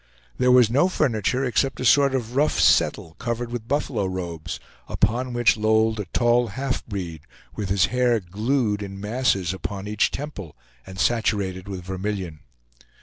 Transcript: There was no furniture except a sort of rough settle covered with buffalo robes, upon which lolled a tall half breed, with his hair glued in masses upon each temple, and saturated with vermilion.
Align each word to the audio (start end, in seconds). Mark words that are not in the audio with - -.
There 0.39 0.49
was 0.51 0.71
no 0.71 0.89
furniture 0.89 1.45
except 1.45 1.79
a 1.79 1.85
sort 1.85 2.15
of 2.15 2.35
rough 2.35 2.59
settle 2.59 3.13
covered 3.19 3.51
with 3.51 3.67
buffalo 3.67 4.07
robes, 4.07 4.59
upon 4.87 5.31
which 5.31 5.57
lolled 5.57 5.99
a 5.99 6.05
tall 6.05 6.47
half 6.47 6.83
breed, 6.87 7.21
with 7.55 7.69
his 7.69 7.85
hair 7.93 8.19
glued 8.19 8.81
in 8.81 8.99
masses 8.99 9.53
upon 9.53 9.87
each 9.87 10.09
temple, 10.09 10.55
and 10.87 10.97
saturated 10.99 11.67
with 11.67 11.83
vermilion. 11.83 12.39